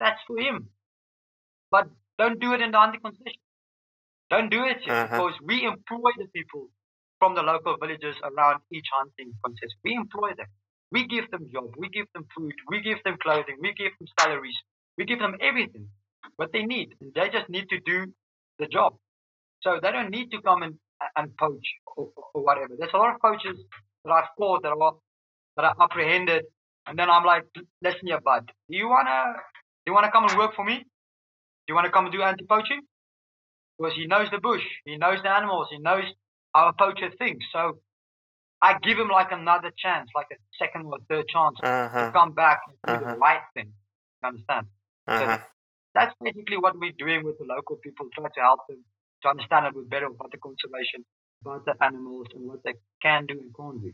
that's 0.00 0.20
for 0.26 0.38
him. 0.38 0.68
But 1.70 1.88
don't 2.18 2.40
do 2.40 2.54
it 2.54 2.62
in 2.62 2.72
the 2.72 2.78
hunting 2.78 3.00
concession. 3.00 3.40
Don't 4.30 4.50
do 4.50 4.64
it 4.64 4.78
Uh-huh. 4.88 5.08
because 5.08 5.34
we 5.42 5.64
employ 5.64 6.12
the 6.18 6.28
people 6.34 6.68
from 7.18 7.34
the 7.34 7.42
local 7.42 7.76
villages 7.80 8.16
around 8.24 8.60
each 8.72 8.88
hunting 8.92 9.32
concession. 9.44 9.78
We 9.84 9.94
employ 9.94 10.34
them. 10.36 10.48
We 10.92 11.06
give 11.06 11.30
them 11.30 11.48
job. 11.52 11.74
We 11.78 11.88
give 11.88 12.06
them 12.14 12.26
food. 12.36 12.54
We 12.68 12.80
give 12.82 13.02
them 13.04 13.16
clothing. 13.22 13.58
We 13.60 13.74
give 13.74 13.92
them 13.98 14.08
salaries. 14.20 14.58
We 14.98 15.04
give 15.06 15.20
them 15.20 15.36
everything 15.40 15.88
what 16.36 16.52
they 16.52 16.62
need. 16.64 16.94
They 17.14 17.28
just 17.30 17.48
need 17.48 17.68
to 17.70 17.78
do 17.80 18.12
the 18.58 18.66
job. 18.66 18.96
So 19.62 19.78
they 19.82 19.92
don't 19.92 20.10
need 20.10 20.30
to 20.32 20.42
come 20.42 20.62
and, 20.62 20.74
and 21.16 21.36
poach 21.36 21.66
or, 21.96 22.08
or 22.34 22.42
whatever. 22.42 22.74
There's 22.78 22.92
a 22.94 22.96
lot 22.96 23.14
of 23.14 23.20
poachers 23.20 23.56
that 24.04 24.12
I've 24.12 24.30
caught 24.36 24.62
that 24.62 24.70
are 24.72 24.94
that 25.56 25.64
are 25.64 25.76
apprehended, 25.80 26.44
and 26.86 26.98
then 26.98 27.10
I'm 27.10 27.24
like, 27.24 27.44
listen, 27.82 28.06
here, 28.06 28.20
bud, 28.20 28.50
do 28.70 28.76
you 28.76 28.88
wanna 28.88 29.34
do 29.84 29.90
you 29.90 29.94
wanna 29.94 30.10
come 30.10 30.24
and 30.28 30.36
work 30.38 30.54
for 30.54 30.64
me? 30.64 30.78
Do 30.78 31.68
you 31.68 31.74
wanna 31.74 31.90
come 31.90 32.06
and 32.06 32.12
do 32.14 32.22
anti-poaching? 32.22 32.80
Because 33.78 33.94
he 33.94 34.06
knows 34.06 34.28
the 34.30 34.38
bush, 34.38 34.62
he 34.84 34.96
knows 34.96 35.18
the 35.22 35.30
animals, 35.30 35.68
he 35.70 35.78
knows 35.78 36.04
how 36.54 36.68
a 36.68 36.72
poacher 36.72 37.10
thinks. 37.18 37.44
So 37.52 37.78
I 38.62 38.78
give 38.78 38.98
him 38.98 39.08
like 39.08 39.32
another 39.32 39.70
chance, 39.76 40.08
like 40.14 40.28
a 40.32 40.36
second 40.58 40.86
or 40.86 40.98
third 41.08 41.26
chance 41.28 41.56
Uh-huh. 41.62 42.06
to 42.06 42.12
come 42.12 42.32
back 42.32 42.60
and 42.66 42.76
do 42.86 43.04
Uh-huh. 43.04 43.14
the 43.14 43.18
right 43.18 43.42
thing. 43.54 43.72
You 44.22 44.28
understand? 44.28 44.66
Uh-huh. 45.08 45.38
That's 45.94 46.14
basically 46.22 46.58
what 46.58 46.78
we're 46.78 46.92
doing 46.98 47.24
with 47.24 47.38
the 47.38 47.44
local 47.44 47.76
people, 47.76 48.06
try 48.14 48.28
to 48.28 48.40
help 48.40 48.60
them 48.68 48.84
to 49.22 49.28
understand 49.28 49.66
a 49.66 49.72
bit 49.72 49.88
better 49.90 50.06
about 50.06 50.30
the 50.32 50.38
conservation, 50.38 51.04
about 51.44 51.64
the 51.64 51.74
animals, 51.84 52.26
and 52.34 52.48
what 52.48 52.60
they 52.64 52.74
can 53.02 53.26
do 53.26 53.34
and 53.40 53.52
can't 53.56 53.82
do. 53.82 53.92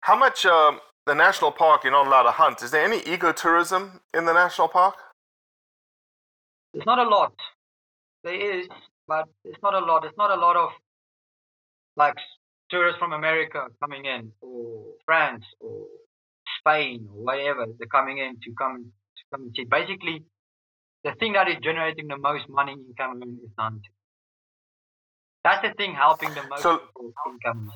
how 0.00 0.16
much 0.16 0.46
um, 0.46 0.80
the 1.06 1.14
national 1.14 1.52
park 1.52 1.84
you're 1.84 1.92
not 1.92 2.06
allowed 2.06 2.24
to 2.24 2.30
hunt 2.30 2.62
is 2.62 2.70
there 2.70 2.84
any 2.84 3.00
ecotourism 3.00 4.00
in 4.14 4.24
the 4.24 4.32
national 4.32 4.68
park 4.68 4.96
There's 6.72 6.86
not 6.86 6.98
a 6.98 7.08
lot. 7.08 7.34
There 8.24 8.34
is, 8.60 8.66
but 9.06 9.26
it's 9.44 9.62
not 9.62 9.74
a 9.74 9.80
lot. 9.80 10.04
It's 10.04 10.16
not 10.18 10.30
a 10.30 10.40
lot 10.40 10.56
of 10.56 10.70
like 11.96 12.14
tourists 12.70 12.98
from 12.98 13.12
America 13.12 13.66
coming 13.82 14.04
in, 14.04 14.32
or 14.40 14.84
France, 15.04 15.44
or 15.60 15.86
Spain, 16.58 17.08
or 17.12 17.24
whatever. 17.24 17.66
They're 17.78 17.88
coming 17.88 18.18
in 18.18 18.34
to 18.44 18.52
come 18.58 18.92
to 19.30 19.36
come 19.36 19.46
and 19.46 19.54
see. 19.56 19.64
Basically, 19.64 20.24
the 21.04 21.12
thing 21.18 21.32
that 21.34 21.48
is 21.48 21.56
generating 21.62 22.08
the 22.08 22.16
most 22.16 22.48
money 22.48 22.72
in 22.72 22.94
Cameroon 22.96 23.38
is 23.44 23.50
hunting. 23.58 23.90
That's 25.44 25.62
the 25.66 25.74
thing 25.74 25.94
helping 25.94 26.34
the 26.34 26.42
most 26.48 26.62
So- 26.62 26.78
people 26.78 27.12
in 27.26 27.38
Cameroon. 27.44 27.72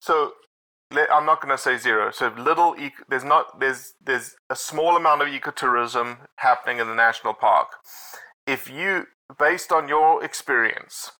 So 0.00 0.32
I'm 0.90 1.26
not 1.26 1.42
going 1.42 1.54
to 1.54 1.58
say 1.62 1.76
zero. 1.76 2.10
So 2.10 2.28
little, 2.28 2.74
eco- 2.78 3.04
there's 3.08 3.24
not 3.24 3.60
there's 3.60 3.94
there's 4.02 4.36
a 4.48 4.56
small 4.56 4.96
amount 4.96 5.20
of 5.20 5.28
ecotourism 5.28 6.28
happening 6.36 6.78
in 6.78 6.86
the 6.88 6.94
national 6.94 7.34
park. 7.34 7.68
If 8.46 8.70
you, 8.70 9.08
based 9.38 9.70
on 9.70 9.88
your 9.88 10.24
experience, 10.24 11.12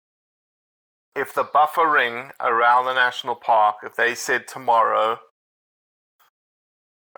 if 1.15 1.33
the 1.35 1.43
buffer 1.43 1.87
ring 1.87 2.31
around 2.39 2.85
the 2.85 2.93
national 2.95 3.35
park, 3.35 3.75
if 3.83 3.95
they 3.95 4.15
said 4.15 4.47
tomorrow, 4.47 5.19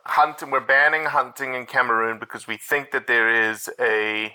hunting, 0.05 0.51
we're 0.51 0.60
banning 0.60 1.05
hunting 1.05 1.53
in 1.53 1.65
Cameroon 1.65 2.20
because 2.20 2.48
we 2.48 2.58
think 2.58 2.91
that 2.91 3.08
there 3.08 3.50
is 3.51 3.70
a 3.79 4.34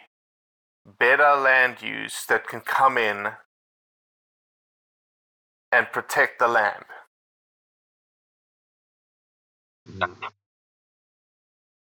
better 0.99 1.35
land 1.37 1.83
use 1.83 2.25
that 2.29 2.47
can 2.47 2.61
come 2.61 2.99
in 2.99 3.29
and 5.73 5.87
protect 5.93 6.39
the 6.39 6.49
land. 6.49 6.85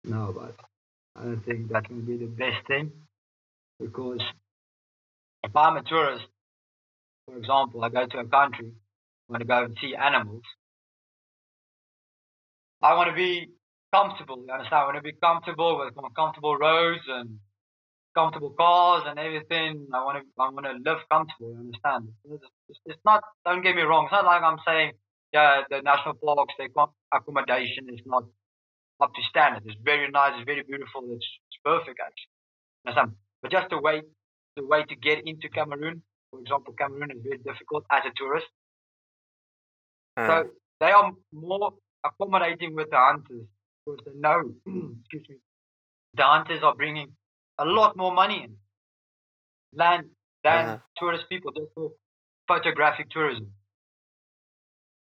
No. 0.05 0.33
But 0.33 0.55
I 1.17 1.25
don't 1.25 1.45
think 1.45 1.69
that 1.71 1.91
will 1.91 2.03
be 2.03 2.17
the 2.17 2.27
best 2.27 2.67
thing 2.67 2.93
because 3.81 4.21
if 5.45 5.55
I'm 5.57 5.77
a 5.77 5.83
tourist, 5.83 6.27
for 7.27 7.37
example, 7.37 7.85
I 7.85 7.89
go 7.91 8.07
to 8.07 8.19
a 8.19 8.25
country, 8.25 8.73
I 9.29 9.33
want 9.33 9.41
to 9.43 9.47
go 9.47 9.65
and 9.65 9.77
see 9.81 9.95
animals. 9.95 10.43
I 12.83 12.95
want 12.95 13.11
to 13.11 13.17
be 13.17 13.49
comfortable, 13.92 14.42
you 14.47 14.52
understand? 14.52 14.82
I 14.82 14.85
want 14.85 14.97
to 14.97 15.02
be 15.02 15.12
comfortable 15.12 15.78
with 15.78 15.94
comfortable 16.14 16.56
roads 16.56 17.02
and 17.09 17.38
comfortable 18.14 18.50
cars 18.50 19.04
and 19.06 19.18
everything. 19.18 19.87
I 19.92 20.04
want 20.04 20.18
to, 20.18 20.42
I 20.42 20.49
want 20.50 20.66
to 20.66 20.90
live 20.90 20.99
comfortable, 21.11 21.52
you 21.52 21.59
understand? 21.59 22.09
It's, 22.68 22.80
it's 22.87 23.00
not, 23.04 23.23
don't 23.44 23.62
get 23.62 23.76
me 23.76 23.82
wrong, 23.82 24.04
it's 24.06 24.12
not 24.12 24.25
like 24.25 24.42
I'm 24.42 24.59
saying, 24.66 24.92
yeah, 25.32 25.62
the 25.70 25.82
national 25.82 26.14
parks, 26.14 26.54
their 26.59 26.68
accommodation 27.12 27.88
is 27.88 28.00
not 28.06 28.25
up 29.00 29.14
to 29.14 29.23
standard. 29.28 29.62
It's 29.64 29.80
very 29.82 30.11
nice, 30.11 30.32
it's 30.37 30.44
very 30.44 30.62
beautiful, 30.62 31.02
it's, 31.12 31.26
it's 31.49 31.59
perfect 31.64 31.99
actually. 32.00 32.35
Understand? 32.87 33.12
But 33.42 33.52
just 33.52 33.70
the 33.70 33.78
way, 33.78 34.02
the 34.56 34.66
way 34.66 34.85
to 34.85 34.97
get 34.97 35.26
into 35.26 35.49
Cameroon, 35.49 36.02
for 36.30 36.40
example, 36.40 36.75
Cameroon 36.75 37.11
is 37.11 37.23
very 37.23 37.38
difficult 37.38 37.85
as 37.90 38.02
a 38.06 38.12
tourist. 38.16 38.47
So 40.18 40.32
uh. 40.32 40.42
they 40.80 40.90
are 40.90 41.12
more 41.32 41.73
accommodating 42.04 42.75
with 42.75 42.90
the 42.90 42.97
hunters 42.97 43.47
because 43.97 44.04
they 44.14 44.20
know, 44.20 44.40
excuse 45.00 45.26
me, 45.28 45.37
dancers 46.16 46.62
are 46.62 46.75
bringing 46.75 47.12
a 47.59 47.64
lot 47.64 47.97
more 47.97 48.12
money 48.12 48.44
in 48.44 48.56
land 49.75 50.06
than 50.44 50.66
Mhm. 50.66 50.82
tourist 50.97 51.25
people 51.28 51.52
just 51.52 51.73
for 51.75 51.90
photographic 52.49 53.11
tourism. 53.11 53.52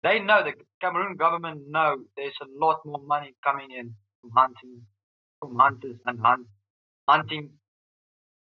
They 0.04 0.20
know 0.20 0.44
the 0.44 0.54
Cameroon 0.82 1.18
government 1.18 1.64
know 1.70 1.98
there's 2.18 2.38
a 2.42 2.48
lot 2.66 2.80
more 2.86 3.02
money 3.02 3.36
coming 3.44 3.72
in 3.72 3.96
from 4.22 4.32
hunting, 4.32 4.82
from 5.40 5.56
hunters 5.58 5.98
and 6.06 6.20
hunt, 6.20 6.48
hunting 7.08 7.52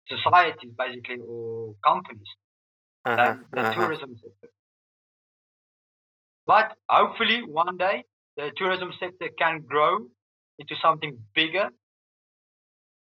societies 0.08 0.72
basically 0.78 1.18
or 1.26 1.74
companies 1.84 2.28
than 3.16 3.44
the 3.54 3.62
Mhm. 3.62 3.72
tourism 3.74 4.16
sector. 4.16 4.50
But 6.46 6.76
hopefully 6.88 7.42
one 7.44 7.76
day 7.76 8.04
the 8.36 8.52
tourism 8.56 8.92
sector 9.00 9.28
can 9.38 9.60
grow 9.60 10.08
into 10.58 10.74
something 10.82 11.18
bigger 11.34 11.68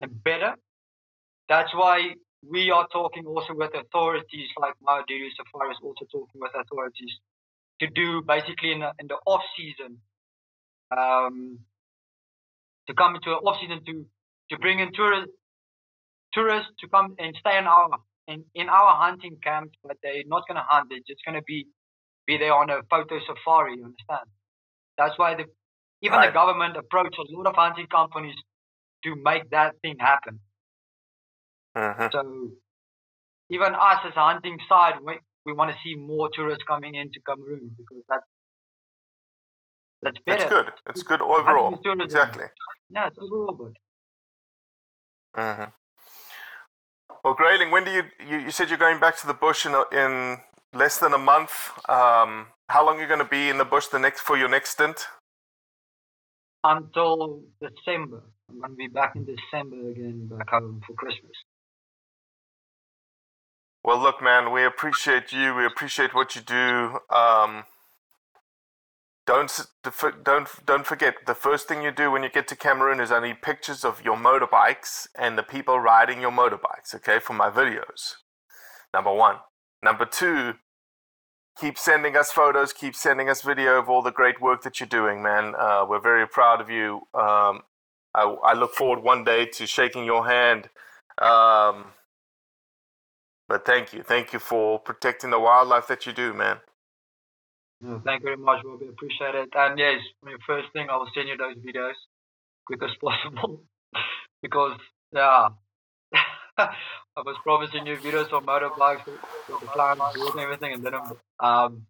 and 0.00 0.24
better. 0.24 0.54
That's 1.48 1.74
why 1.74 2.14
we 2.48 2.70
are 2.70 2.86
talking 2.92 3.24
also 3.26 3.54
with 3.54 3.72
authorities 3.74 4.48
like 4.60 4.74
Mayo 4.82 5.02
Oldiri 5.02 5.30
Safari 5.36 5.70
is 5.72 5.78
also 5.82 6.04
talking 6.12 6.40
with 6.40 6.52
authorities 6.54 7.12
to 7.80 7.88
do 7.88 8.22
basically 8.26 8.72
in 8.72 8.80
the, 8.80 8.92
in 9.00 9.06
the 9.08 9.16
off 9.26 9.42
season 9.56 9.98
um, 10.96 11.58
to 12.88 12.94
come 12.94 13.16
into 13.16 13.30
an 13.30 13.38
off 13.44 13.58
season 13.60 13.80
to 13.86 14.06
to 14.50 14.58
bring 14.58 14.78
in 14.80 14.92
tourists 14.92 15.32
tourists 16.32 16.70
to 16.80 16.88
come 16.88 17.14
and 17.18 17.36
stay 17.40 17.58
in 17.58 17.66
our 17.66 17.90
in, 18.28 18.44
in 18.54 18.68
our 18.68 18.96
hunting 18.96 19.38
camp, 19.42 19.70
but 19.84 19.96
they're 20.02 20.24
not 20.26 20.42
gonna 20.48 20.64
hunt. 20.68 20.88
They're 20.90 21.06
just 21.06 21.24
gonna 21.24 21.42
be 21.46 21.66
be 22.26 22.38
there 22.38 22.54
on 22.54 22.70
a 22.70 22.82
photo 22.90 23.18
safari. 23.26 23.76
You 23.76 23.84
understand? 23.86 24.28
That's 24.98 25.18
why 25.18 25.34
the 25.36 25.44
even 26.06 26.20
the 26.20 26.32
government 26.32 26.76
approached 26.76 27.18
a 27.18 27.26
lot 27.36 27.46
of 27.46 27.56
hunting 27.56 27.86
companies 27.86 28.36
to 29.04 29.16
make 29.28 29.48
that 29.50 29.74
thing 29.82 29.96
happen. 29.98 30.40
Mhm. 31.76 32.10
So 32.12 32.20
even 33.50 33.74
us 33.74 34.00
as 34.04 34.16
a 34.16 34.24
hunting 34.30 34.58
side, 34.68 34.94
we, 35.02 35.18
we 35.44 35.52
want 35.52 35.70
to 35.70 35.76
see 35.84 35.94
more 35.94 36.28
tourists 36.32 36.64
coming 36.66 36.94
into 36.94 37.20
Cameroon 37.28 37.70
because 37.76 38.02
that's 38.08 38.24
that's 40.02 40.18
better. 40.26 40.42
It's 40.42 40.50
good. 40.50 40.66
It's 40.90 41.02
good 41.02 41.22
overall. 41.22 41.70
Hunting 41.70 41.78
is 41.78 41.82
tourism. 41.84 42.04
Exactly. 42.04 42.46
Yeah, 42.90 43.06
it's 43.08 43.18
overall 43.18 43.54
good. 43.54 43.76
hmm 45.34 45.70
Well, 47.24 47.34
Greyling, 47.34 47.70
when 47.70 47.84
do 47.84 47.90
you, 47.90 48.02
you 48.30 48.38
you 48.46 48.50
said 48.50 48.68
you're 48.68 48.78
going 48.86 49.00
back 49.00 49.16
to 49.18 49.26
the 49.26 49.34
bush 49.34 49.66
in 49.66 49.74
a, 49.74 49.82
in 49.92 50.38
less 50.72 50.98
than 50.98 51.12
a 51.12 51.18
month? 51.32 51.52
Um, 51.88 52.48
how 52.68 52.84
long 52.86 52.98
are 52.98 53.02
you 53.02 53.08
going 53.08 53.20
to 53.20 53.32
be 53.38 53.48
in 53.48 53.58
the 53.58 53.64
bush 53.64 53.86
the 53.88 53.98
next 53.98 54.20
for 54.22 54.36
your 54.36 54.48
next 54.48 54.70
stint? 54.70 55.06
Until 56.68 57.42
December. 57.60 58.22
I'm 58.48 58.58
going 58.58 58.70
to 58.70 58.76
be 58.76 58.88
back 58.88 59.14
in 59.14 59.24
December 59.24 59.90
again, 59.90 60.26
back 60.26 60.50
home 60.50 60.80
for 60.84 60.94
Christmas. 60.94 61.32
Well, 63.84 64.00
look, 64.00 64.20
man, 64.20 64.50
we 64.50 64.64
appreciate 64.64 65.30
you. 65.30 65.54
We 65.54 65.64
appreciate 65.64 66.12
what 66.12 66.34
you 66.34 66.42
do. 66.42 66.98
Um, 67.14 67.66
don't 69.26 69.66
don't 70.24 70.48
don't 70.66 70.86
forget 70.86 71.14
the 71.26 71.34
first 71.34 71.68
thing 71.68 71.82
you 71.82 71.92
do 71.92 72.10
when 72.10 72.24
you 72.24 72.28
get 72.28 72.48
to 72.48 72.56
Cameroon 72.56 72.98
is 72.98 73.12
I 73.12 73.20
need 73.20 73.42
pictures 73.42 73.84
of 73.84 74.04
your 74.04 74.16
motorbikes 74.16 75.06
and 75.16 75.38
the 75.38 75.44
people 75.44 75.78
riding 75.78 76.20
your 76.20 76.32
motorbikes. 76.32 76.94
Okay, 76.96 77.20
for 77.20 77.32
my 77.32 77.48
videos. 77.48 78.14
Number 78.92 79.12
one. 79.12 79.36
Number 79.84 80.04
two. 80.04 80.54
Keep 81.58 81.78
sending 81.78 82.16
us 82.16 82.30
photos. 82.30 82.72
Keep 82.72 82.94
sending 82.94 83.28
us 83.30 83.40
video 83.42 83.78
of 83.78 83.88
all 83.88 84.02
the 84.02 84.10
great 84.10 84.40
work 84.40 84.62
that 84.62 84.78
you're 84.78 84.86
doing, 84.86 85.22
man. 85.22 85.54
Uh, 85.58 85.86
we're 85.88 86.00
very 86.00 86.26
proud 86.26 86.60
of 86.60 86.68
you. 86.68 86.96
Um, 87.14 87.62
I, 88.14 88.24
I 88.44 88.52
look 88.54 88.74
forward 88.74 89.02
one 89.02 89.24
day 89.24 89.46
to 89.46 89.66
shaking 89.66 90.04
your 90.04 90.26
hand. 90.26 90.68
Um, 91.20 91.92
but 93.48 93.64
thank 93.64 93.94
you. 93.94 94.02
Thank 94.02 94.32
you 94.32 94.38
for 94.38 94.78
protecting 94.78 95.30
the 95.30 95.40
wildlife 95.40 95.86
that 95.88 96.04
you 96.04 96.12
do, 96.12 96.34
man. 96.34 96.58
No, 97.80 98.02
thank 98.04 98.20
you 98.20 98.26
very 98.26 98.36
much, 98.36 98.62
Robbie. 98.64 98.88
Appreciate 98.88 99.34
it. 99.34 99.48
And 99.54 99.78
yes, 99.78 100.00
I 100.22 100.26
mean, 100.26 100.36
first 100.46 100.72
thing, 100.72 100.88
I 100.90 100.96
will 100.96 101.08
send 101.14 101.28
you 101.28 101.36
those 101.36 101.56
videos 101.56 101.94
quick 102.66 102.82
as 102.82 102.90
possible 103.00 103.62
because, 104.42 104.78
yeah, 105.12 105.48
I 106.58 107.20
was 107.24 107.36
promising 107.42 107.86
you 107.86 107.96
videos 107.96 108.32
of 108.32 108.44
motorbikes 108.44 109.04
the 109.04 109.12
board 110.16 110.32
and 110.32 110.40
everything, 110.40 110.72
and 110.74 110.82
then 110.84 110.94
I'm, 110.94 111.12
um, 111.40 111.86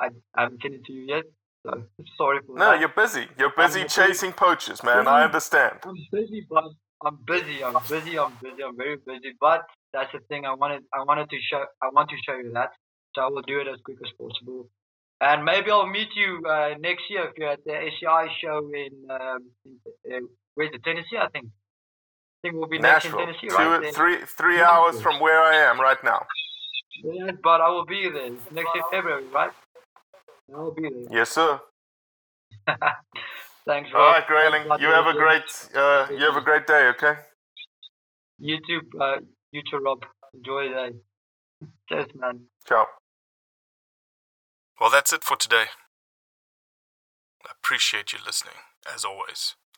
I, 0.00 0.10
I 0.36 0.42
haven't 0.42 0.62
sent 0.62 0.74
it 0.74 0.84
to 0.86 0.92
you 0.92 1.04
yet. 1.06 1.24
So 1.64 1.82
sorry 2.16 2.40
for 2.46 2.56
No, 2.58 2.70
that. 2.70 2.80
you're 2.80 2.88
busy. 2.88 3.28
You're 3.38 3.52
busy 3.56 3.82
I'm 3.82 3.88
chasing 3.88 4.32
poachers, 4.32 4.82
man. 4.82 5.06
I 5.06 5.24
understand. 5.24 5.78
I'm 5.84 5.94
busy, 6.10 6.46
but 6.48 6.64
I'm 7.04 7.18
busy. 7.26 7.62
I'm 7.62 7.76
busy. 7.88 8.18
I'm 8.18 8.32
busy. 8.42 8.62
I'm 8.64 8.76
very 8.76 8.96
busy. 8.96 9.34
But 9.40 9.62
that's 9.92 10.10
the 10.12 10.20
thing. 10.28 10.46
I 10.46 10.54
wanted. 10.54 10.82
I 10.94 11.02
wanted 11.04 11.28
to 11.30 11.36
show. 11.50 11.64
I 11.82 11.90
want 11.92 12.08
to 12.10 12.16
show 12.26 12.36
you 12.36 12.52
that. 12.54 12.70
So 13.14 13.22
I 13.22 13.28
will 13.28 13.42
do 13.42 13.60
it 13.60 13.68
as 13.68 13.78
quick 13.84 13.98
as 14.04 14.10
possible. 14.18 14.68
And 15.20 15.44
maybe 15.44 15.70
I'll 15.70 15.86
meet 15.86 16.08
you 16.16 16.42
uh, 16.48 16.70
next 16.80 17.02
year 17.10 17.24
if 17.28 17.32
you're 17.36 17.50
at 17.50 17.64
the 17.66 17.74
SCI 17.74 18.28
show 18.40 18.58
in, 18.72 19.10
um, 19.10 19.50
in 20.06 20.14
uh, 20.14 20.26
where's 20.54 20.70
the 20.72 20.78
Tennessee? 20.78 21.18
I 21.20 21.28
think. 21.28 21.46
I 22.42 22.48
think 22.48 22.58
we'll 22.58 22.68
be 22.68 22.78
next 22.78 23.04
in 23.04 23.10
Nashville. 23.12 23.26
Tennessee, 23.26 23.48
Two, 23.48 23.54
right? 23.54 23.94
three, 23.94 24.16
three 24.24 24.62
hours 24.62 25.02
from 25.02 25.20
where 25.20 25.42
I 25.42 25.56
am 25.56 25.78
right 25.78 26.02
now. 26.02 26.26
Yeah, 27.04 27.32
but 27.42 27.60
I 27.60 27.68
will 27.68 27.84
be 27.84 28.08
there 28.10 28.30
next 28.50 28.68
year 28.74 28.84
February, 28.90 29.24
right? 29.26 29.50
I 30.54 30.58
will 30.58 30.72
be 30.72 30.82
there. 30.88 31.18
Yes, 31.18 31.30
sir. 31.30 31.60
Thanks, 33.66 33.90
All 33.94 34.00
Rob. 34.00 34.24
Greyling. 34.24 34.80
You 34.80 34.88
have 34.88 35.06
a 35.06 35.12
great, 35.12 35.42
uh, 35.74 36.06
you 36.10 36.24
have 36.24 36.36
a 36.36 36.40
great 36.40 36.66
day. 36.66 36.88
Okay. 36.88 37.14
You 38.38 38.58
too. 38.66 38.80
Uh, 38.98 39.16
you 39.52 39.60
too, 39.70 39.78
Rob. 39.78 40.02
Enjoy 40.32 40.62
your 40.62 40.90
day. 40.90 40.96
Cheers, 41.90 42.06
man. 42.14 42.40
Ciao. 42.66 42.86
Well, 44.80 44.88
that's 44.90 45.12
it 45.12 45.24
for 45.24 45.36
today. 45.36 45.66
I 47.46 47.50
appreciate 47.52 48.14
you 48.14 48.18
listening, 48.24 48.54
as 48.92 49.04
always. 49.04 49.56